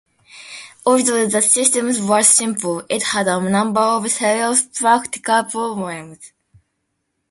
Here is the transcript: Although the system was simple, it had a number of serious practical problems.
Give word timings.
Although 0.83 1.27
the 1.27 1.43
system 1.43 1.85
was 2.07 2.27
simple, 2.27 2.81
it 2.89 3.03
had 3.03 3.27
a 3.27 3.39
number 3.39 3.81
of 3.81 4.09
serious 4.09 4.63
practical 4.63 5.43
problems. 5.43 6.31